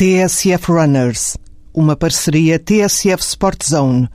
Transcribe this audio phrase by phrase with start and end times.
[0.00, 1.36] TSF Runners,
[1.74, 4.08] uma parceria TSF Sport Zone.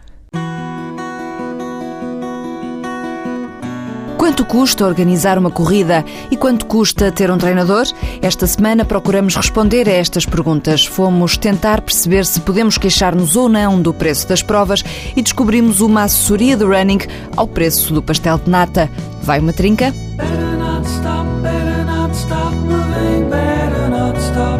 [4.17, 7.85] Quanto custa organizar uma corrida e quanto custa ter um treinador?
[8.19, 10.83] Esta semana procuramos responder a estas perguntas.
[10.83, 14.83] Fomos tentar perceber se podemos queixar-nos ou não do preço das provas
[15.15, 17.01] e descobrimos uma assessoria de running
[17.37, 18.89] ao preço do pastel de nata.
[19.21, 19.93] Vai uma trinca?
[20.17, 24.59] Better not stop, better not stop moving, better not stop,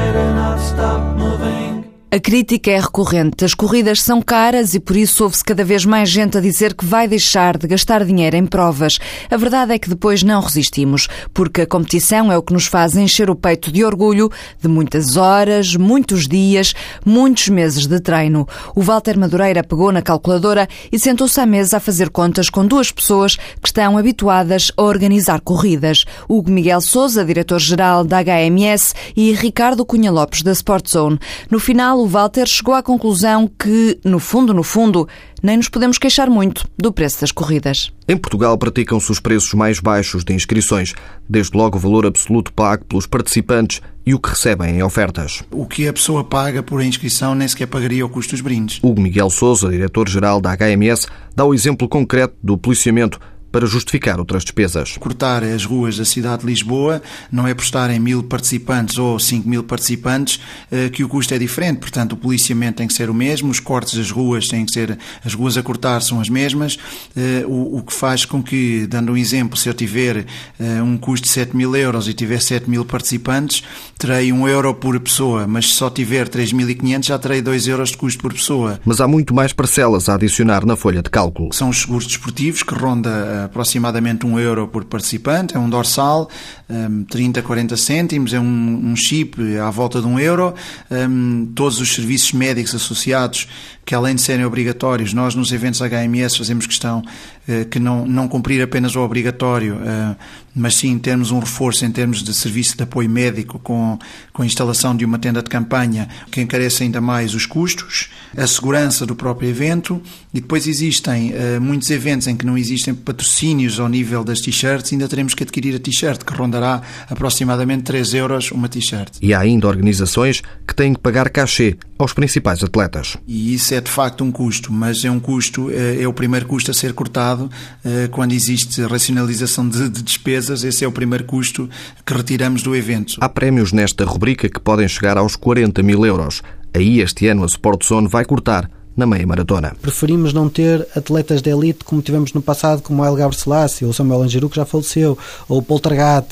[2.13, 3.45] A crítica é recorrente.
[3.45, 6.83] As corridas são caras e por isso ouve-se cada vez mais gente a dizer que
[6.83, 8.99] vai deixar de gastar dinheiro em provas.
[9.29, 12.97] A verdade é que depois não resistimos, porque a competição é o que nos faz
[12.97, 14.29] encher o peito de orgulho
[14.61, 16.73] de muitas horas, muitos dias,
[17.05, 18.45] muitos meses de treino.
[18.75, 22.91] O Walter Madureira pegou na calculadora e sentou-se à mesa a fazer contas com duas
[22.91, 26.03] pessoas que estão habituadas a organizar corridas.
[26.27, 31.17] Hugo Miguel Souza, diretor-geral da HMS, e Ricardo Cunha Lopes, da Sport Zone.
[31.49, 35.07] No final, o Walter chegou à conclusão que, no fundo, no fundo,
[35.43, 37.91] nem nos podemos queixar muito do preço das corridas.
[38.07, 40.95] Em Portugal praticam-se os preços mais baixos de inscrições,
[41.29, 45.43] desde logo o valor absoluto pago pelos participantes e o que recebem em ofertas.
[45.51, 48.79] O que a pessoa paga por inscrição nem sequer pagaria o custo dos brindes.
[48.81, 53.19] Hugo Miguel Souza, diretor-geral da HMS, dá o exemplo concreto do policiamento
[53.51, 54.97] para justificar outras despesas.
[54.97, 59.19] Cortar as ruas da cidade de Lisboa não é por estar em mil participantes ou
[59.19, 60.39] cinco mil participantes
[60.71, 61.79] eh, que o custo é diferente.
[61.79, 64.97] Portanto, o policiamento tem que ser o mesmo, os cortes das ruas têm que ser,
[65.23, 66.77] as ruas a cortar são as mesmas,
[67.15, 70.25] eh, o que faz com que, dando um exemplo, se eu tiver
[70.59, 73.63] eh, um custo de 7 mil euros e tiver 7 mil participantes,
[73.97, 77.97] terei um euro por pessoa, mas se só tiver 3.500 já terei 2 euros de
[77.97, 78.79] custo por pessoa.
[78.85, 81.53] Mas há muito mais parcelas a adicionar na folha de cálculo.
[81.53, 86.29] São os seguros desportivos que ronda aproximadamente um euro por participante, é um dorsal,
[86.69, 90.53] um, 30, 40 cêntimos, é um, chip à volta de um euro,
[90.89, 93.47] um, todos os serviços médicos associados,
[93.85, 98.27] que além de serem obrigatórios, nós nos eventos HMS fazemos questão uh, que não, não
[98.27, 100.15] cumprir apenas o obrigatório, uh,
[100.55, 103.97] mas sim termos um reforço em termos de serviço de apoio médico com,
[104.31, 108.45] com a instalação de uma tenda de campanha, que encarece ainda mais os custos, a
[108.45, 110.01] segurança do próprio evento,
[110.33, 114.93] e depois existem uh, muitos eventos em que não existem patrocínios ao nível das t-shirts,
[114.93, 119.17] ainda teremos que adquirir a t-shirt, que rondará aproximadamente 3 euros uma t-shirt.
[119.21, 123.17] E há ainda organizações que têm que pagar cachê aos principais atletas.
[123.27, 126.45] E isso é de facto um custo, mas é um custo, é, é o primeiro
[126.45, 127.49] custo a ser cortado
[127.83, 131.69] eh, quando existe racionalização de, de despesas, esse é o primeiro custo
[132.05, 133.17] que retiramos do evento.
[133.19, 136.41] Há prémios nesta rubrica que podem chegar aos 40 mil euros.
[136.73, 139.75] Aí este ano a Sport Zone vai cortar na meia maratona.
[139.81, 143.91] Preferimos não ter atletas de elite como tivemos no passado, como o Elgar Selassie, ou
[143.91, 146.27] o Samuel Angeru, que já faleceu, ou o Poltergat.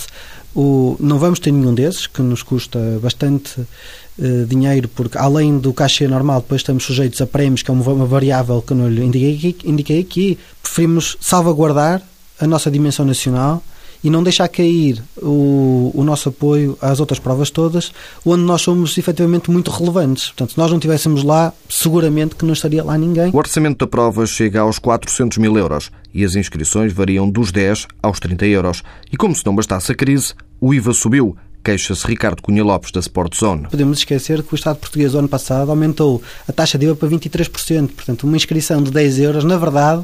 [0.55, 5.71] O, não vamos ter nenhum desses, que nos custa bastante uh, dinheiro, porque além do
[5.71, 9.03] cachê normal, depois estamos sujeitos a prémios, que é uma, variável que eu não lhe
[9.03, 10.37] indiquei indiquei aqui.
[10.61, 12.01] Preferimos salvaguardar
[12.39, 13.63] a nossa dimensão nacional
[14.03, 17.91] e não deixar cair o, o nosso apoio às outras provas todas,
[18.25, 20.27] onde nós somos efetivamente muito relevantes.
[20.27, 23.31] Portanto, se nós não estivéssemos lá, seguramente que não estaria lá ninguém.
[23.33, 27.87] O orçamento da prova chega aos 400 mil euros e as inscrições variam dos 10
[28.01, 28.83] aos 30 euros.
[29.11, 31.35] E como se não bastasse a crise, o IVA subiu.
[31.61, 33.67] Queixa-se Ricardo Cunha Lopes, da Sport Zone.
[33.69, 37.09] Podemos esquecer que o Estado português, no ano passado, aumentou a taxa de IVA para
[37.09, 37.89] 23%.
[37.89, 40.03] Portanto, uma inscrição de 10 euros, na verdade,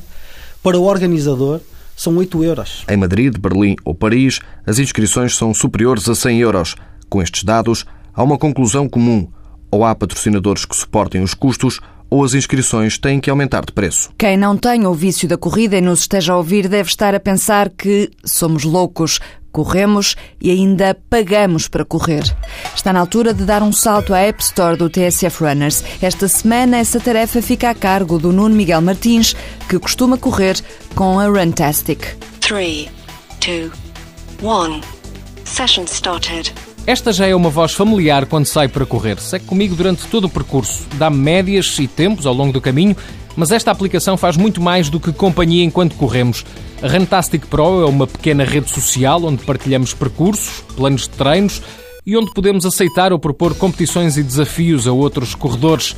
[0.61, 1.61] para o organizador,
[1.95, 2.83] são 8 euros.
[2.89, 6.75] Em Madrid, Berlim ou Paris, as inscrições são superiores a 100 euros.
[7.09, 9.27] Com estes dados, há uma conclusão comum.
[9.71, 11.79] Ou há patrocinadores que suportem os custos,
[12.09, 14.11] ou as inscrições têm que aumentar de preço.
[14.17, 17.19] Quem não tem o vício da corrida e nos esteja a ouvir deve estar a
[17.19, 19.19] pensar que somos loucos.
[19.55, 22.23] Corremos e ainda pagamos para correr.
[22.75, 25.81] Está na altura de dar um salto à App Store do TSF Runners.
[26.01, 29.33] Esta semana essa tarefa fica a cargo do Nuno Miguel Martins,
[29.69, 30.57] que costuma correr
[30.93, 32.17] com a Runtastic.
[32.41, 32.89] 3,
[33.39, 33.71] 2,
[34.43, 34.81] 1.
[35.45, 36.51] Session started.
[36.87, 39.19] Esta já é uma voz familiar quando sai para correr.
[39.19, 40.83] Segue comigo durante todo o percurso.
[40.95, 42.95] Dá médias e tempos ao longo do caminho,
[43.35, 46.45] mas esta aplicação faz muito mais do que companhia enquanto corremos.
[46.83, 51.59] A Runtastic Pro é uma pequena rede social onde partilhamos percursos, planos de treinos
[52.05, 55.95] e onde podemos aceitar ou propor competições e desafios a outros corredores.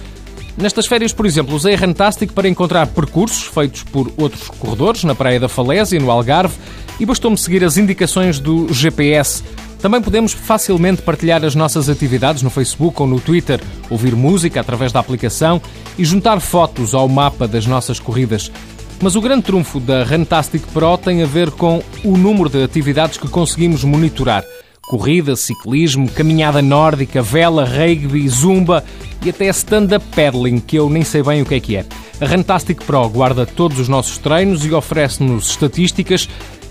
[0.58, 5.14] Nestas férias, por exemplo, usei a Runtastic para encontrar percursos feitos por outros corredores na
[5.14, 6.56] Praia da Falésia, no Algarve,
[6.98, 9.44] e bastou-me seguir as indicações do GPS.
[9.80, 14.92] Também podemos facilmente partilhar as nossas atividades no Facebook ou no Twitter, ouvir música através
[14.92, 15.62] da aplicação
[15.98, 18.52] e juntar fotos ao mapa das nossas corridas.
[19.00, 23.18] Mas o grande trunfo da Runtastic Pro tem a ver com o número de atividades
[23.18, 24.44] que conseguimos monitorar.
[24.90, 28.84] Corrida, ciclismo, caminhada nórdica, vela, rugby, zumba
[29.24, 31.86] e até stand-up paddling, que eu nem sei bem o que é que é.
[32.20, 36.28] A Runtastic Pro guarda todos os nossos treinos e oferece-nos estatísticas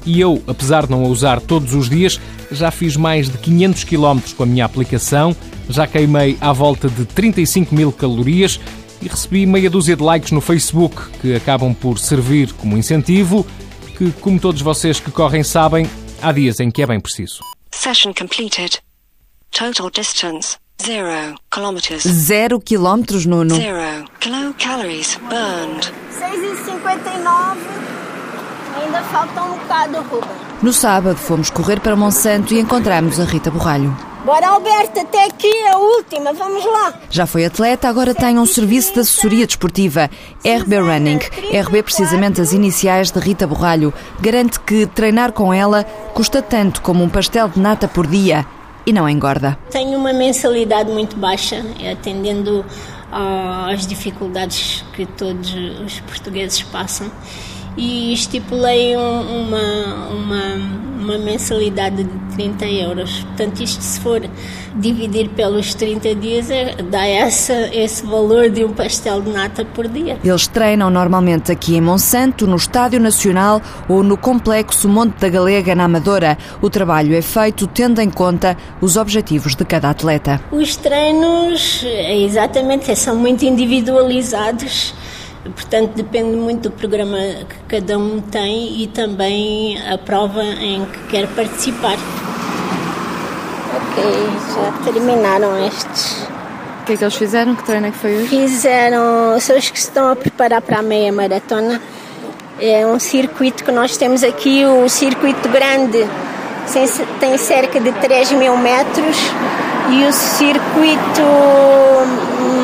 [0.07, 2.21] e eu, apesar de não a usar todos os dias,
[2.51, 5.37] já fiz mais de 500 km com a minha aplicação,
[5.69, 8.61] já queimei à volta de 35 mil calorias
[9.03, 13.47] e recebi meia dúzia de likes no Facebook, que acabam por servir como incentivo,
[13.99, 15.91] que, como todos vocês que correm sabem,
[16.23, 17.41] há dias em que é bem preciso.
[17.73, 18.79] Session completed.
[19.51, 20.57] Total distance.
[20.83, 22.03] Zero kilometers.
[22.03, 23.57] Zero quilómetros, Nuno.
[23.57, 25.93] Zero kilocalories burned.
[26.13, 27.96] 6,59.
[28.81, 30.47] Ainda falta um bocado, Ruben.
[30.63, 33.97] No sábado fomos correr para Monsanto e encontramos a Rita Borralho.
[34.25, 36.95] Bora, Alberto, até aqui é a última, vamos lá.
[37.09, 40.11] Já foi atleta, agora tem um serviço de assessoria desportiva,
[40.45, 41.21] RB Running.
[41.65, 43.95] RB, precisamente as iniciais de Rita Borralho.
[44.21, 48.45] Garante que treinar com ela custa tanto como um pastel de nata por dia
[48.85, 49.57] e não engorda.
[49.71, 52.65] Tenho uma mensalidade muito baixa, atendendo
[53.13, 57.11] às dificuldades que todos os portugueses passam
[57.77, 60.55] e estipulei um, uma, uma,
[60.99, 63.21] uma mensalidade de 30 euros.
[63.25, 64.23] Portanto, isto se for
[64.75, 69.89] dividir pelos 30 dias, é, dá essa, esse valor de um pastel de nata por
[69.89, 70.19] dia.
[70.25, 75.75] Eles treinam normalmente aqui em Monsanto, no Estádio Nacional ou no Complexo Monte da Galega,
[75.75, 76.37] na Amadora.
[76.61, 80.41] O trabalho é feito tendo em conta os objetivos de cada atleta.
[80.51, 84.95] Os treinos, é exatamente, são muito individualizados
[85.55, 90.99] Portanto, depende muito do programa que cada um tem e também a prova em que
[91.09, 91.97] quer participar.
[93.77, 94.05] Ok,
[94.55, 96.23] já terminaram estes.
[96.83, 97.55] O que é que eles fizeram?
[97.55, 98.29] Que treino é que foi hoje?
[98.29, 101.81] Fizeram, são os que estão a preparar para a meia maratona.
[102.61, 106.07] É um circuito que nós temos aqui, o circuito grande
[107.21, 109.17] tem cerca de 3 mil metros
[109.91, 111.23] e o circuito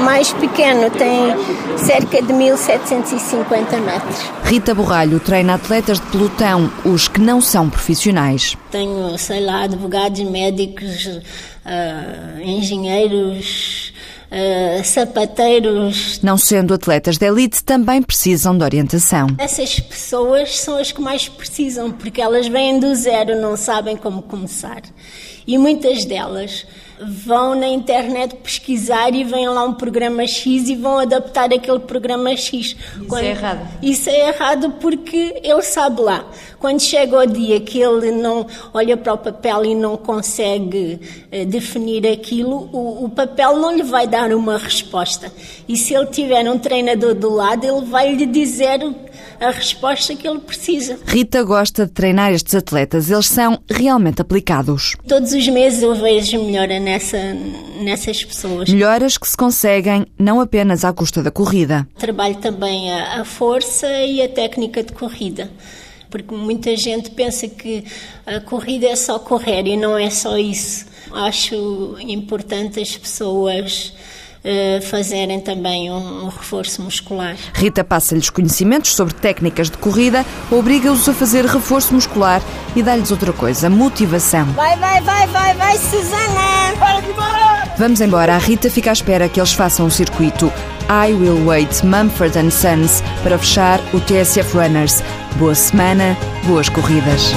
[0.03, 1.35] mais pequeno tem
[1.79, 4.19] cerca de 1750 metros.
[4.45, 8.57] Rita Borralho treina atletas de pelotão, os que não são profissionais.
[8.71, 13.93] Tenho, sei lá, advogados, médicos, uh, engenheiros,
[14.33, 16.19] Uh, sapateiros.
[16.23, 19.27] Não sendo atletas de elite, também precisam de orientação.
[19.37, 24.23] Essas pessoas são as que mais precisam, porque elas vêm do zero, não sabem como
[24.23, 24.81] começar.
[25.47, 26.65] E muitas delas
[27.07, 32.37] vão na internet pesquisar e vêm lá um programa X e vão adaptar aquele programa
[32.37, 32.53] X.
[32.53, 33.25] Isso é Quando...
[33.25, 33.69] é errado.
[33.83, 36.25] Isso é errado porque ele sabe lá.
[36.59, 41.01] Quando chega o dia que ele não olha para o papel e não consegue
[41.33, 45.33] uh, definir aquilo, o, o, papel não lhe vai dar uma resposta.
[45.69, 48.79] E se ele tiver um treinador do lado, ele vai lhe dizer
[49.43, 50.99] a resposta que ele precisa.
[51.07, 54.97] Rita gosta de treinar estes atletas, eles são realmente aplicados.
[55.07, 57.19] Todos os meses eu vejo melhora nessa,
[57.83, 58.69] nessas pessoas.
[58.69, 61.87] Melhoras que se conseguem não apenas à custa da corrida.
[61.99, 65.51] Trabalho também a, a força e a técnica de corrida
[66.13, 67.85] porque muita gente pensa que
[68.27, 70.85] a corrida é só correr e não é só isso.
[71.11, 73.95] Acho importante as pessoas
[74.91, 77.37] fazerem também um, um, reforço muscular.
[77.55, 82.43] Rita passa-lhes conhecimentos sobre técnicas de corrida, obriga-os a fazer reforço muscular
[82.75, 84.47] e dá-lhes outra coisa, motivação.
[84.53, 86.77] Vai, vai, vai, vai, vai, Susana!
[86.79, 87.13] Para de
[87.79, 88.35] Vamos embora.
[88.35, 90.53] A Rita fica à espera que eles façam o circuito
[90.89, 95.03] I Will Wait Mumford Sons para fechar o TSF Runners.
[95.37, 97.33] Boa semana, boas corridas.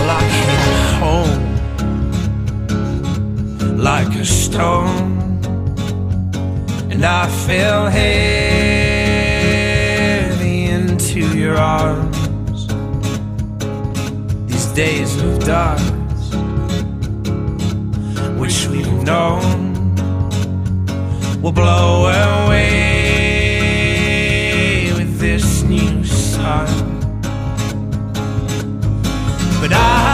[3.77, 5.24] Like a stone,
[6.95, 8.55] and I fell heavy
[10.63, 12.67] into your arms.
[14.49, 15.81] These days of dark,
[18.39, 19.93] which we've known,
[21.41, 22.05] will blow
[22.45, 23.33] away
[24.95, 26.67] with this new sun.
[29.59, 30.04] but I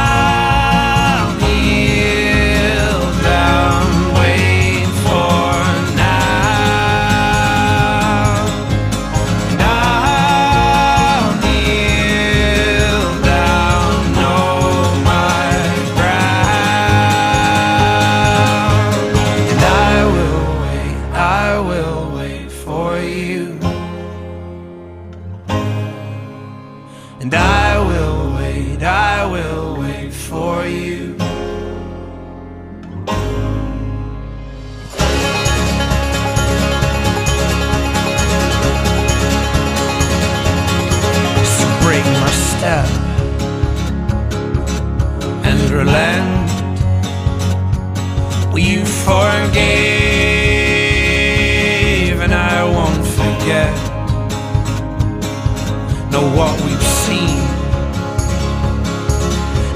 [56.11, 57.39] Know what we've seen,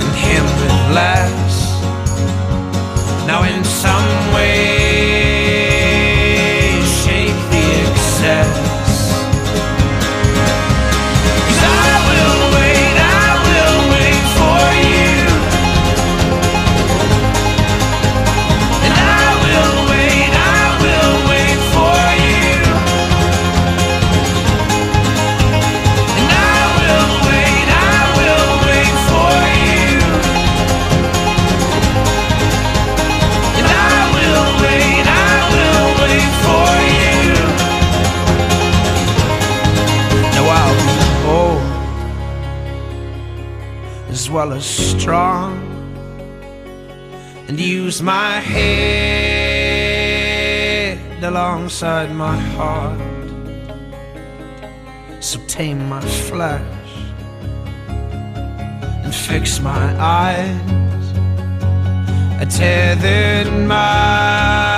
[0.02, 1.56] and him with less.
[3.26, 3.64] Now, in
[44.56, 45.52] well as strong
[47.50, 49.36] and use my head
[51.24, 53.00] alongside my heart.
[55.20, 56.62] So tame my flesh
[59.04, 61.06] and fix my eyes.
[62.42, 64.75] I tethered my